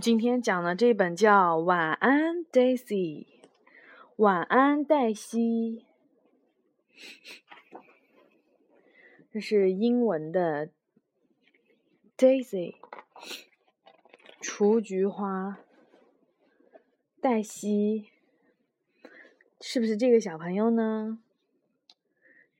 [0.00, 3.24] 今天讲的这本叫《晚安，Daisy》，
[4.16, 5.84] 晚安，黛西。
[9.32, 10.70] 这是英文的
[12.16, 12.76] Daisy，
[14.40, 15.58] 雏菊花，
[17.20, 18.10] 黛西，
[19.60, 21.18] 是不是这个小朋友呢？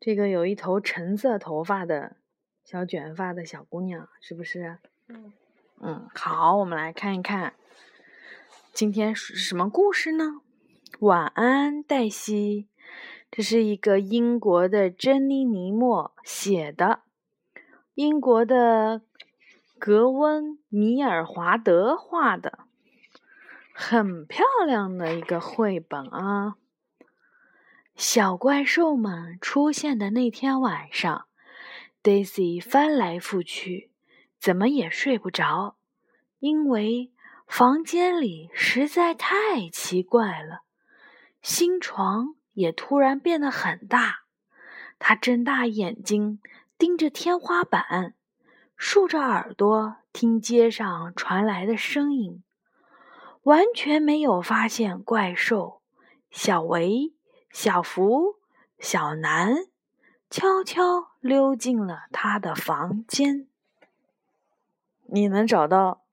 [0.00, 2.16] 这个有一头橙色头发的
[2.64, 4.78] 小卷发的小姑娘，是不是？
[5.08, 5.32] 嗯。
[5.80, 7.54] 嗯，好，我们来看一看，
[8.72, 10.40] 今天是什么故事呢？
[11.00, 12.68] 晚安，黛西。
[13.30, 17.00] 这是一个英国的珍妮·尼莫写的，
[17.94, 19.02] 英国的
[19.78, 22.60] 格温·米尔华德画的，
[23.74, 26.54] 很漂亮的一个绘本啊。
[27.96, 31.26] 小怪兽们出现的那天晚上
[32.04, 33.90] ，Daisy 翻来覆去，
[34.38, 35.74] 怎么也睡不着，
[36.38, 37.10] 因为
[37.48, 40.60] 房间里实在太奇怪了，
[41.42, 42.36] 新床。
[42.56, 44.26] 也突然变得很大，
[45.00, 46.38] 他睁大眼睛
[46.78, 48.14] 盯着天花板，
[48.76, 52.44] 竖着耳朵听街上传来的声音，
[53.42, 55.82] 完全没有发现怪兽。
[56.30, 57.12] 小维、
[57.50, 58.36] 小福、
[58.78, 59.56] 小南
[60.30, 63.46] 悄悄溜进了他的房间。
[65.06, 66.04] 你能找到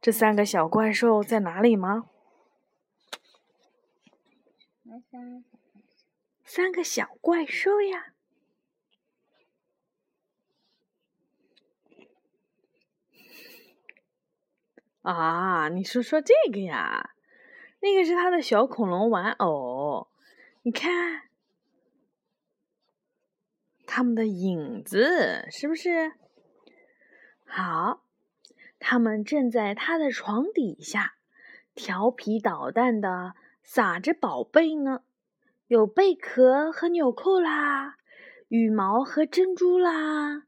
[0.00, 2.08] 这三个小怪兽在哪里吗？
[6.44, 8.14] 三个小怪兽呀！
[15.02, 17.10] 啊，你是说这个呀？
[17.80, 20.08] 那个是他的小恐龙玩偶，
[20.62, 21.27] 你看，
[23.90, 26.12] 他们的影子是不是？
[27.46, 28.02] 好，
[28.78, 31.14] 他们正在他的床底下
[31.74, 35.00] 调皮捣蛋的撒着宝贝呢。
[35.68, 37.96] 有贝壳和纽扣啦，
[38.48, 40.44] 羽毛和珍珠啦，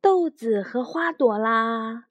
[0.00, 2.06] 豆子和花朵啦，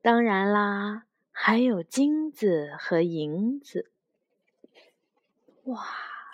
[0.00, 3.90] 当然啦，还有金子和银子。
[5.64, 5.86] 哇，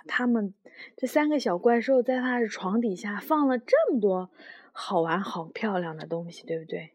[0.09, 0.55] 他们
[0.97, 4.31] 这三个小怪兽在他的床底下放了这么多
[4.73, 6.95] 好玩、好漂亮的东西，对不对？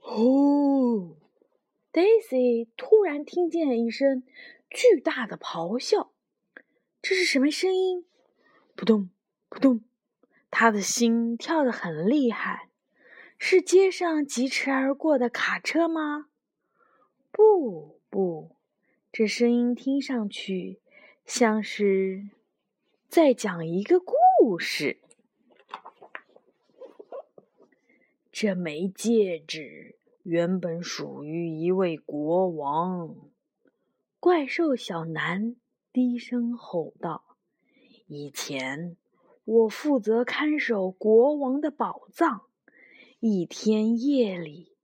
[0.00, 1.16] 哦
[1.92, 4.22] ，Daisy 突然听见一声
[4.70, 6.12] 巨大的咆哮。
[7.02, 8.06] 这是什么声音？
[8.74, 9.10] 扑通
[9.48, 9.82] 扑通，
[10.50, 12.68] 他的心跳得很厉害。
[13.38, 16.26] 是街上疾驰而过的卡车吗？
[17.30, 18.56] 不不，
[19.12, 20.80] 这声音听上去
[21.26, 22.30] 像是
[23.08, 25.00] 在讲一个故事。
[28.32, 33.14] 这枚戒指原本属于一位国王。
[34.18, 35.56] 怪兽小南。
[35.92, 37.38] 低声吼道
[38.06, 38.98] ：“以前
[39.46, 42.42] 我负责看守国王的宝藏。
[43.18, 44.76] 一天夜里，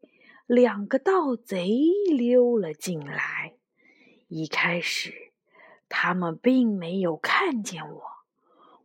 [0.47, 1.69] 两个盗贼
[2.08, 3.56] 溜了进来。
[4.28, 5.31] 一开始，
[5.94, 8.03] 他们并没有看见我。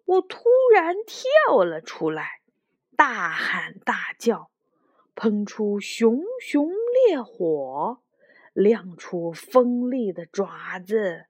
[0.03, 2.41] 我突然跳了出来，
[2.97, 4.51] 大喊大叫，
[5.15, 6.69] 喷出熊熊
[7.07, 7.99] 烈火，
[8.51, 11.27] 亮出锋利的爪子。”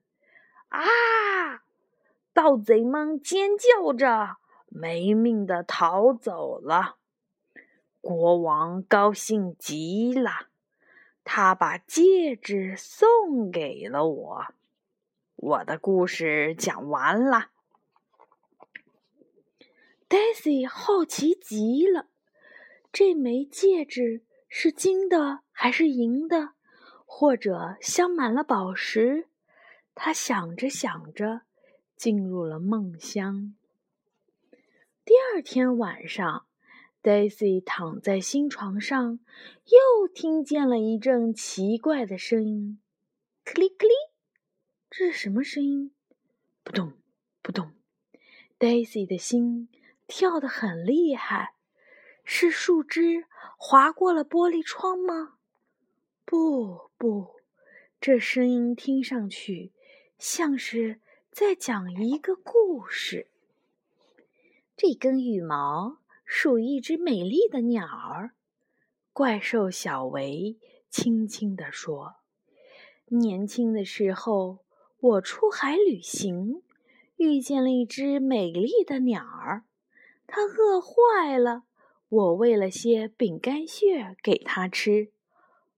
[0.70, 1.62] 啊！
[2.34, 4.38] 盗贼们尖叫着，
[4.68, 6.98] 没命的逃走了。
[8.02, 10.48] 国王高兴极了，
[11.24, 14.46] 他把戒指送给了我。
[15.38, 17.52] 我的故事讲完了。
[20.10, 22.08] Daisy 好奇极了，
[22.92, 26.54] 这枚戒指是金的还是银的，
[27.06, 29.28] 或者镶满了宝石？
[29.94, 31.42] 他想着想着，
[31.96, 33.56] 进入了梦乡。
[35.06, 36.48] 第二天晚上
[37.04, 39.20] ，Daisy 躺在新床上，
[39.66, 42.82] 又听见了一阵奇怪的声音
[43.46, 43.94] ：“克里克里，
[44.98, 45.92] 这是什么声音？”
[46.66, 46.94] 扑通
[47.44, 47.72] 扑通
[48.58, 49.70] ，Daisy 的心
[50.08, 51.54] 跳得很厉害。
[52.24, 53.26] 是树枝
[53.60, 55.38] 划过了玻璃窗吗？
[56.26, 57.36] 不不，
[58.02, 59.72] 这声音听上去……
[60.18, 61.00] 像是
[61.30, 63.28] 在讲一个故事。
[64.76, 68.32] 这根羽毛属于一只美丽的鸟儿。
[69.14, 70.58] 怪兽小维
[70.90, 72.16] 轻轻地说
[73.06, 74.66] ：“年轻的时候，
[75.00, 76.64] 我出海旅行，
[77.18, 79.64] 遇见了一只美丽的鸟儿。
[80.26, 81.64] 它饿坏了，
[82.10, 85.12] 我喂了些饼干屑给它吃。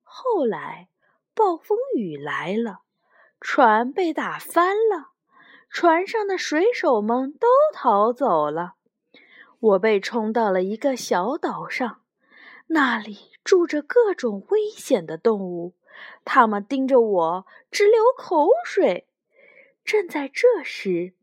[0.04, 0.88] 后来，
[1.36, 2.80] 暴风雨来了，
[3.42, 5.10] 船被打翻了，
[5.70, 8.76] 船上的水手们都逃走了。
[9.60, 12.04] 我被冲到了一个小岛上，
[12.68, 15.74] 那里住着各种危险的动物，
[16.24, 19.08] 它们盯着我直流口水。
[19.90, 21.14] 正在这时，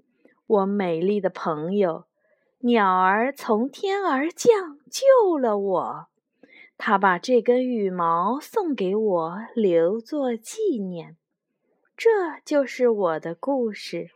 [0.48, 2.06] 我美丽的朋友。
[2.62, 6.08] 鸟儿从天而降，救了我。
[6.76, 11.16] 他把这根羽毛送给我，留作纪念。
[11.96, 12.08] 这
[12.44, 14.10] 就是我的故事。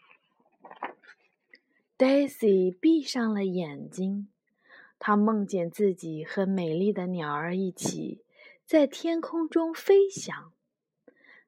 [1.96, 4.26] Daisy 闭上了眼睛，
[4.98, 8.24] 她梦见自己和美丽的鸟儿一起
[8.66, 10.52] 在天空中飞翔。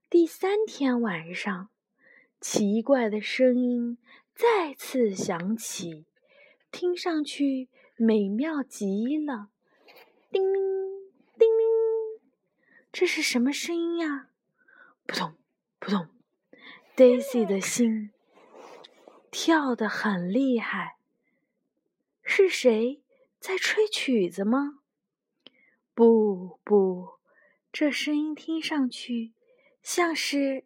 [0.08, 1.68] 第三天晚上，
[2.42, 3.98] 奇怪的声音
[4.34, 6.06] 再次响起。
[6.72, 9.50] 听上去美妙极了，
[10.28, 10.60] 叮铃
[11.38, 12.20] 叮铃，
[12.90, 14.30] 这是什么声音呀？
[15.06, 15.34] 扑通
[15.78, 16.08] 扑通
[16.96, 18.10] ，Daisy 的心
[19.30, 20.96] 跳得很厉害。
[22.24, 23.02] 是谁
[23.38, 24.80] 在吹曲子吗？
[25.94, 27.20] 不不，
[27.70, 29.32] 这声音听上去
[29.80, 30.64] 像是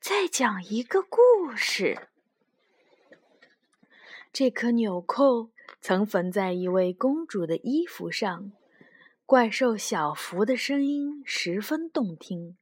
[0.00, 2.08] 再讲一个故事。
[4.32, 5.50] 这颗纽扣
[5.82, 8.50] 曾缝在一位公主的衣服上，
[9.26, 12.56] 怪兽小福的声音十分动听。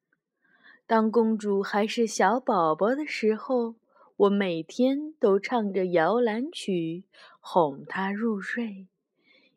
[0.84, 3.76] 当公主还是小宝宝的时候，
[4.16, 7.04] 我每天都唱着摇篮曲
[7.38, 8.88] 哄她入睡。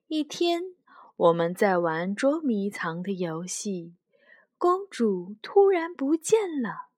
[0.08, 0.76] 一天，
[1.16, 3.96] 我们在玩捉迷藏的游戏，
[4.60, 6.91] 公主突然不见了。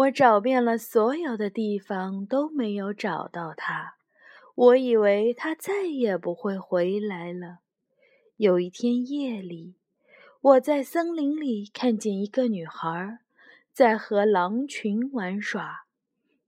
[0.00, 3.96] 我找遍了所有的地方，都没有找到她。
[4.54, 7.58] 我以为他再也不会回来了。
[8.36, 9.74] 有一天夜里，
[10.40, 13.18] 我在森林里看见一个女孩
[13.72, 15.84] 在和狼群玩耍。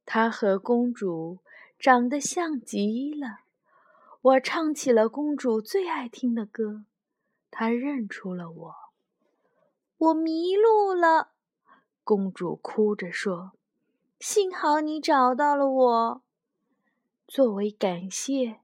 [0.07, 1.41] 她和公主
[1.79, 3.41] 长得像极了。
[4.23, 6.85] 我唱起了公主最爱听的歌，
[7.51, 8.75] 她认出了我。
[9.99, 11.33] 我迷路了，
[12.05, 13.53] 公主哭着说
[14.19, 16.23] ：“幸好你找到了我。”
[17.29, 18.61] 作为感谢，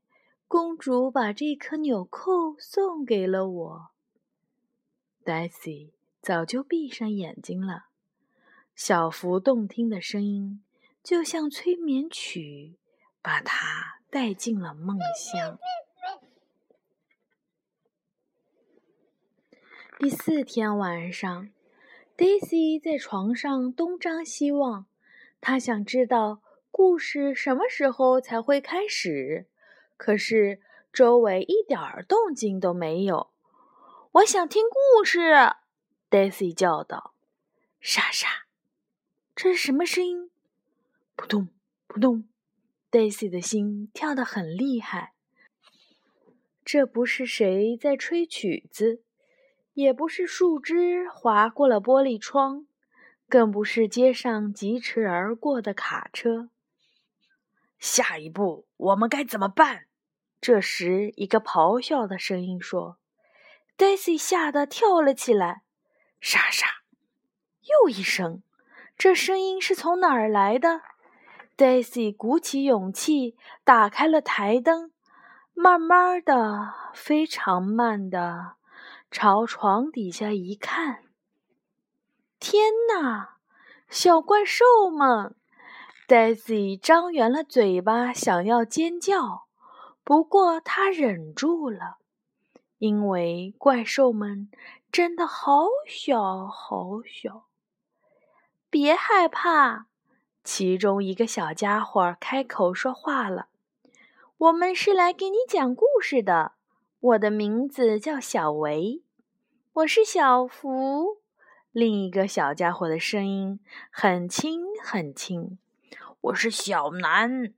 [0.46, 3.90] 公主把这颗纽扣送给了我。
[5.24, 7.86] Daisy 早就闭上眼睛了，
[8.74, 10.62] 小幅动听的声音
[11.02, 12.76] 就像催眠曲，
[13.22, 15.58] 把她带进了梦乡。
[19.98, 21.50] 第四天晚上
[22.18, 24.84] ，Daisy 在床上东张西望，
[25.40, 26.42] 她想知道。
[26.70, 29.46] 故事什么时候才会开始？
[29.96, 30.60] 可是
[30.92, 33.30] 周围一点儿动静都没有。
[34.12, 35.32] 我想听故事
[36.10, 37.14] ，Daisy 叫道。
[37.80, 38.46] 沙沙，
[39.34, 40.30] 这是什么声音？
[41.16, 41.48] 扑通
[41.86, 42.28] 扑通
[42.92, 45.14] ，Daisy 的心跳得很厉害。
[46.64, 49.02] 这不是谁在吹曲子，
[49.78, 52.66] 也不是树枝划过了玻璃窗，
[53.28, 56.50] 更不是街上疾驰而过的卡车。
[57.78, 59.84] 下一步我们该怎么办？
[60.40, 62.98] 这时，一个咆哮的声音说
[63.78, 65.62] ：“Daisy 吓得跳了起来。”
[66.20, 66.66] 沙沙，
[67.62, 68.42] 又一声，
[68.96, 70.80] 这声音是从哪儿来的
[71.56, 74.90] ？Daisy 鼓起勇气，打开了台灯，
[75.54, 78.57] 慢慢的、非常慢的
[79.10, 81.04] 朝床底下一看。
[82.38, 83.38] 天哪，
[83.88, 85.34] 小怪兽们
[86.06, 89.46] ！Daisy 张圆了嘴巴，想要尖叫，
[90.04, 91.98] 不过她忍住了，
[92.78, 94.50] 因为怪兽们
[94.92, 97.46] 真的好小好小。
[98.70, 99.86] 别害怕，
[100.44, 103.48] 其中一个小家伙开口说话了
[104.36, 106.52] ：“我们是来给你讲故事的。
[107.00, 109.04] 我的名字叫小维，
[109.72, 111.18] 我是小福。”
[111.70, 115.56] 另一个小家伙的声音很轻很轻。
[116.22, 117.54] 我是小南，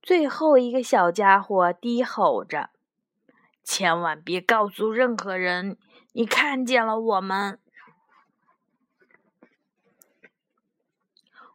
[0.00, 2.70] 最后一个小家伙低吼着
[3.64, 5.76] ：“千万别告诉任何人
[6.12, 7.58] 你看见了我们。”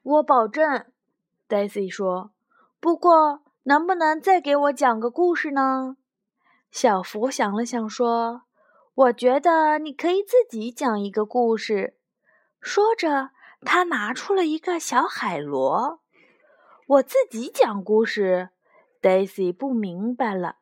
[0.03, 0.84] 我保证
[1.48, 2.31] ，Daisy 说。
[2.81, 5.95] 不过，能不能再给我讲个故事呢？
[6.75, 8.41] 小福想了想说
[8.96, 11.96] ：“我觉得你可以自己讲一个故事。”
[12.60, 13.29] 说着，
[13.62, 16.01] 他拿出了一个小海螺。
[16.86, 18.50] 我自己讲故事
[19.01, 20.58] ，Daisy 不明白了。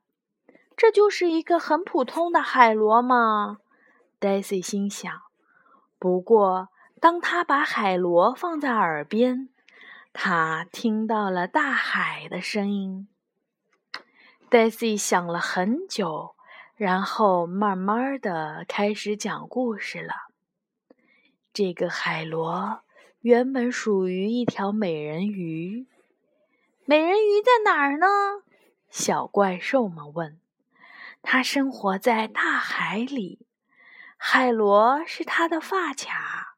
[0.78, 3.58] 这就是一个很普通的海螺吗。
[4.20, 5.12] Daisy 心想。
[5.98, 6.70] 不过，
[7.02, 9.50] 当他把海螺放在耳边，
[10.14, 13.08] 他听到了大海的声音。
[14.54, 16.36] Daisy 想了很久，
[16.76, 20.14] 然后慢慢的开始讲故事了。
[21.52, 22.84] 这个海螺
[23.22, 25.88] 原本属于一条美人鱼。
[26.86, 28.06] 美人鱼在哪儿呢？
[28.92, 30.40] 小怪兽们问。
[31.24, 33.48] 它生活在大海里，
[34.18, 36.58] 海螺是它的发卡。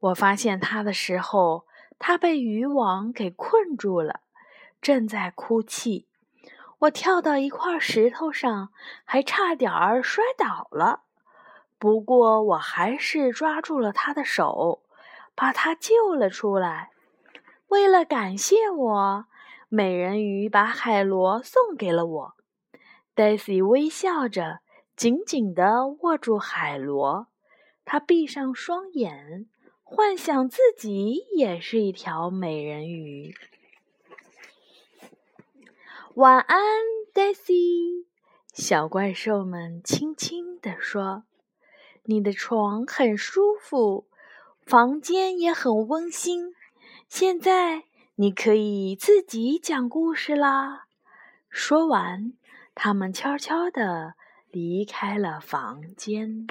[0.00, 1.68] 我发现它的时候，
[2.00, 4.22] 它被渔网给困住了，
[4.80, 6.08] 正在哭泣。
[6.82, 8.70] 我跳到一块石头上，
[9.04, 11.02] 还差点儿摔倒了。
[11.78, 14.82] 不过我还是抓住了他的手，
[15.36, 16.90] 把他救了出来。
[17.68, 19.26] 为了感谢我，
[19.68, 22.34] 美人鱼把海螺送给了我。
[23.14, 24.58] Daisy 微笑着，
[24.96, 27.28] 紧紧地握住海螺。
[27.84, 29.46] 她闭上双眼，
[29.84, 33.34] 幻想自己也是一条美人鱼。
[36.16, 36.60] 晚安
[37.14, 38.04] ，Daisy。
[38.52, 41.24] 小怪兽们轻轻地说
[42.04, 44.06] ：“你的床很舒服，
[44.60, 46.54] 房间也很温馨。
[47.08, 47.84] 现在
[48.16, 50.86] 你可以自己讲故事啦。”
[51.48, 52.34] 说完，
[52.74, 54.12] 他们悄悄地
[54.50, 56.46] 离开了房间。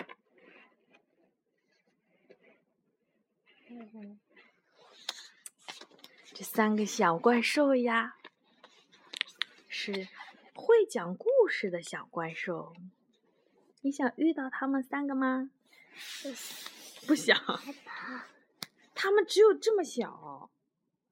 [6.34, 8.16] 这三个小怪兽呀。
[9.84, 10.08] 是
[10.54, 12.72] 会讲故事的小怪兽，
[13.82, 15.50] 你想遇到他们三个吗？
[17.08, 17.36] 不想。
[18.94, 20.52] 他们只有这么小。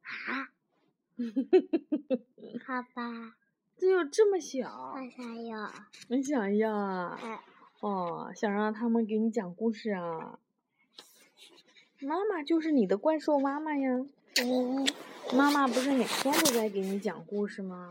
[0.03, 0.51] 啊。
[2.63, 3.37] 好吧。
[3.75, 4.93] 只有这么小。
[4.95, 5.73] 我想要。
[6.09, 7.19] 你想要啊？
[7.79, 10.37] 哦，想让他们给你讲故事啊？
[12.01, 14.05] 妈妈就是你的怪兽妈妈呀。
[15.33, 17.89] 妈妈不是每天都在给你讲故事吗？